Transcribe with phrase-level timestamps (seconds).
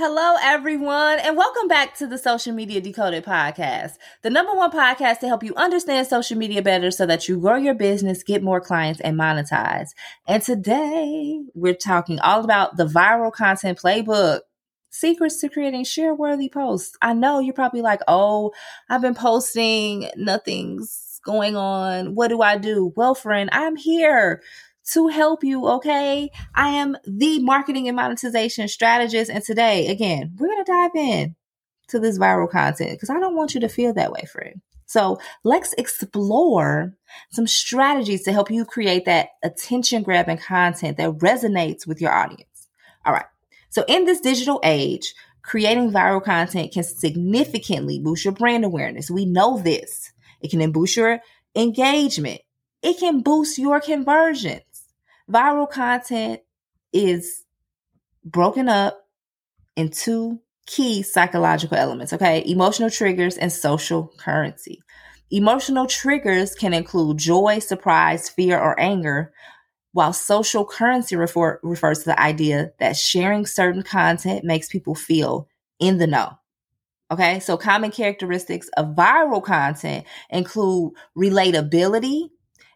[0.00, 5.18] Hello, everyone, and welcome back to the Social Media Decoded podcast, the number one podcast
[5.18, 8.60] to help you understand social media better so that you grow your business, get more
[8.60, 9.88] clients, and monetize.
[10.24, 14.42] And today we're talking all about the viral content playbook.
[14.90, 16.96] Secrets to creating share worthy posts.
[17.02, 18.52] I know you're probably like, oh,
[18.88, 22.14] I've been posting, nothing's going on.
[22.14, 22.92] What do I do?
[22.94, 24.42] Well, friend, I'm here
[24.92, 26.30] to help you, okay?
[26.54, 29.30] I am the marketing and monetization strategist.
[29.30, 31.36] And today, again, we're going to dive in
[31.88, 34.60] to this viral content because I don't want you to feel that way, friend.
[34.86, 36.94] So let's explore
[37.30, 42.68] some strategies to help you create that attention grabbing content that resonates with your audience.
[43.04, 43.26] All right.
[43.68, 49.10] So in this digital age, creating viral content can significantly boost your brand awareness.
[49.10, 50.10] We know this.
[50.40, 51.20] It can boost your
[51.54, 52.40] engagement.
[52.82, 54.60] It can boost your conversion
[55.30, 56.40] viral content
[56.92, 57.44] is
[58.24, 59.06] broken up
[59.76, 62.42] in two key psychological elements, okay?
[62.46, 64.80] Emotional triggers and social currency.
[65.30, 69.32] Emotional triggers can include joy, surprise, fear, or anger,
[69.92, 75.48] while social currency refer, refers to the idea that sharing certain content makes people feel
[75.80, 76.38] in the know.
[77.10, 82.28] Okay, so common characteristics of viral content include relatability,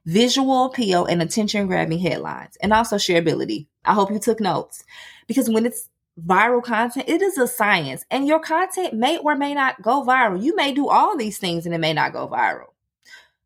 [0.04, 3.66] visual appeal, and attention grabbing headlines, and also shareability.
[3.84, 4.84] I hope you took notes
[5.26, 5.88] because when it's
[6.20, 10.42] viral content, it is a science, and your content may or may not go viral.
[10.42, 12.72] You may do all these things and it may not go viral.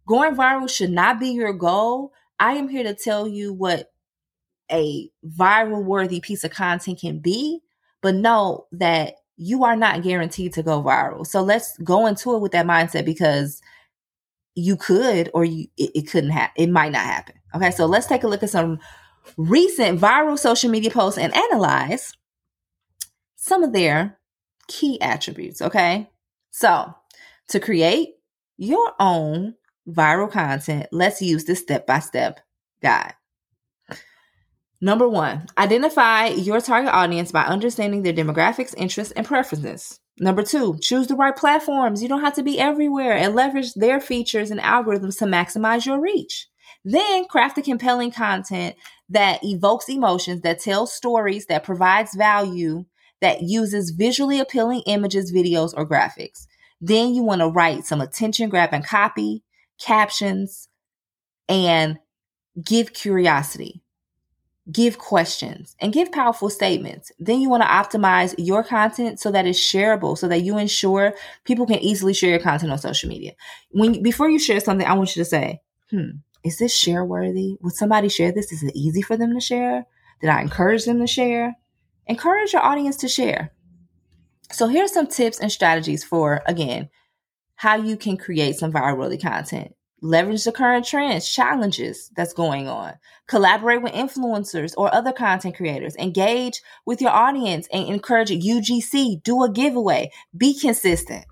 [0.07, 2.13] Going viral should not be your goal.
[2.39, 3.93] I am here to tell you what
[4.71, 7.61] a viral worthy piece of content can be,
[8.03, 11.27] but know that you are not guaranteed to go viral.
[11.27, 13.61] So let's go into it with that mindset because
[14.57, 16.65] you could or you it, it couldn't happen.
[16.65, 17.37] It might not happen.
[17.55, 18.81] Okay, so let's take a look at some
[19.37, 22.15] recent viral social media posts and analyze
[23.37, 24.19] some of their
[24.67, 25.63] key attributes.
[25.63, 26.11] Okay,
[26.51, 26.93] so
[27.49, 28.15] to create
[28.57, 29.55] your own
[29.89, 32.41] viral content, let's use this step by step
[32.83, 33.15] guide.
[34.81, 40.01] Number one, identify your target audience by understanding their demographics, interests, and preferences.
[40.19, 42.03] Number two, choose the right platforms.
[42.03, 46.01] You don't have to be everywhere and leverage their features and algorithms to maximize your
[46.01, 46.49] reach.
[46.85, 48.77] Then craft the compelling content
[49.11, 52.87] that evokes emotions, that tells stories, that provides value,
[53.21, 56.47] that uses visually appealing images, videos, or graphics.
[56.81, 59.43] Then you want to write some attention grabbing copy,
[59.79, 60.69] captions,
[61.49, 61.99] and
[62.65, 63.83] give curiosity
[64.71, 67.13] give questions and give powerful statements.
[67.19, 71.15] Then you want to optimize your content so that it's shareable, so that you ensure
[71.45, 73.33] people can easily share your content on social media.
[73.71, 75.61] When before you share something, I want you to say,
[75.91, 77.59] "Hmm, is this share worthy?
[77.61, 78.51] Would somebody share this?
[78.51, 79.87] Is it easy for them to share?
[80.21, 81.57] Did I encourage them to share?"
[82.09, 83.53] Encourage your audience to share.
[84.53, 86.89] So here's some tips and strategies for again
[87.57, 92.69] how you can create some viral worthy content leverage the current trends, challenges that's going
[92.69, 92.95] on,
[93.27, 99.43] collaborate with influencers or other content creators, engage with your audience and encourage UGC, do
[99.43, 101.25] a giveaway, be consistent.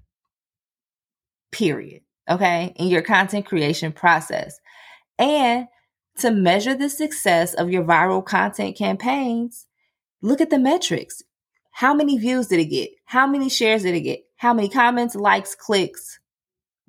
[1.53, 2.03] Period.
[2.29, 2.73] Okay.
[2.77, 4.59] In your content creation process.
[5.19, 5.69] And
[6.19, 9.67] to measure the success of your viral content campaigns,
[10.23, 11.23] look at the metrics.
[11.71, 12.91] How many views did it get?
[13.05, 14.21] How many shares did it get?
[14.37, 16.19] How many comments, likes, clicks,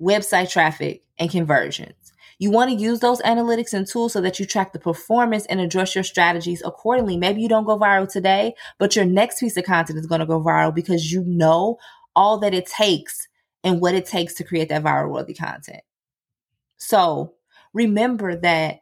[0.00, 2.12] website traffic, and conversions.
[2.38, 5.58] You want to use those analytics and tools so that you track the performance and
[5.58, 7.16] address your strategies accordingly.
[7.16, 10.26] Maybe you don't go viral today, but your next piece of content is going to
[10.26, 11.78] go viral because you know
[12.14, 13.28] all that it takes
[13.64, 15.82] and what it takes to create that viral worthy content.
[16.76, 17.34] So
[17.72, 18.80] remember that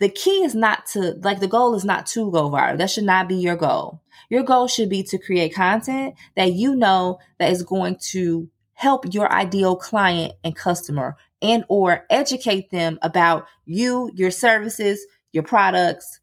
[0.00, 2.78] the key is not to, like, the goal is not to go viral.
[2.78, 4.02] That should not be your goal.
[4.28, 9.12] Your goal should be to create content that you know that is going to help
[9.12, 16.20] your ideal client and customer and or educate them about you, your services, your products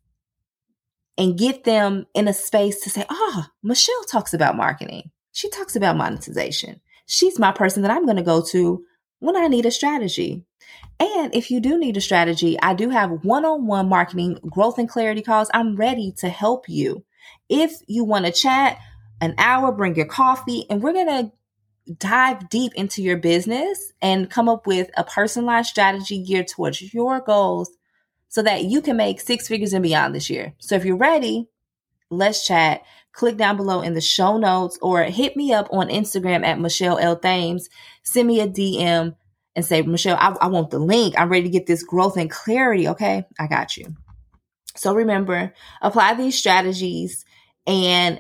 [1.18, 5.12] and get them in a space to say, "Oh, Michelle talks about marketing.
[5.34, 6.80] She talks about monetization.
[7.06, 8.86] She's my person that I'm going to go to
[9.20, 10.46] when I need a strategy."
[10.98, 15.22] And if you do need a strategy, I do have one-on-one marketing growth and clarity
[15.22, 15.50] calls.
[15.54, 17.04] I'm ready to help you.
[17.50, 18.78] If you want to chat,
[19.20, 21.32] an hour, bring your coffee, and we're going to
[21.98, 27.20] dive deep into your business and come up with a personalized strategy geared towards your
[27.22, 27.70] goals
[28.28, 30.54] so that you can make six figures and beyond this year.
[30.60, 31.48] So if you're ready,
[32.10, 32.82] let's chat.
[33.14, 36.98] Click down below in the show notes or hit me up on Instagram at Michelle
[36.98, 37.18] L.
[37.18, 37.70] Thames.
[38.04, 39.16] Send me a DM
[39.56, 41.16] and say, Michelle, I, I want the link.
[41.18, 42.90] I'm ready to get this growth and clarity.
[42.90, 43.24] Okay.
[43.40, 43.96] I got you.
[44.76, 47.24] So remember, apply these strategies
[47.66, 48.20] and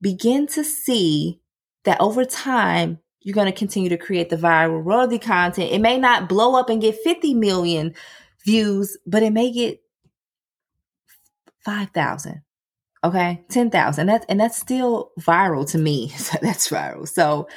[0.00, 1.41] begin to see
[1.84, 5.70] that over time, you're going to continue to create the viral royalty content.
[5.72, 7.94] It may not blow up and get 50 million
[8.44, 9.80] views, but it may get
[11.64, 12.42] 5,000.
[13.04, 13.44] Okay.
[13.48, 14.06] 10,000.
[14.06, 16.12] That's, and that's still viral to me.
[16.18, 17.08] So that's viral.
[17.08, 17.48] So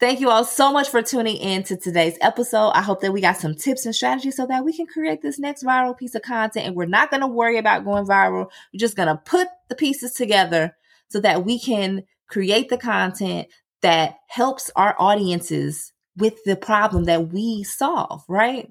[0.00, 2.70] thank you all so much for tuning in to today's episode.
[2.70, 5.38] I hope that we got some tips and strategies so that we can create this
[5.38, 8.50] next viral piece of content and we're not going to worry about going viral.
[8.72, 10.76] We're just going to put the pieces together
[11.08, 13.48] so that we can create the content
[13.82, 18.70] that helps our audiences with the problem that we solve, right?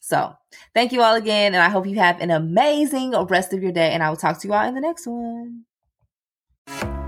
[0.00, 0.34] So,
[0.74, 3.92] thank you all again, and I hope you have an amazing rest of your day,
[3.92, 5.64] and I will talk to you all in the next one.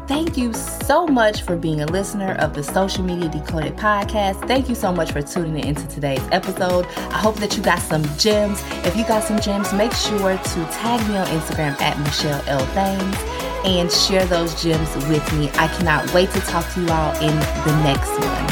[0.06, 4.44] Thank you so much for being a listener of the Social Media Decoded podcast.
[4.49, 6.85] Thank you so much for tuning in into today's episode.
[6.96, 8.61] I hope that you got some gems.
[8.85, 12.67] If you got some gems, make sure to tag me on Instagram at Michelle L.
[12.75, 15.50] Thames and share those gems with me.
[15.54, 18.46] I cannot wait to talk to you all in the next one.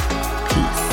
[0.48, 0.87] Peace.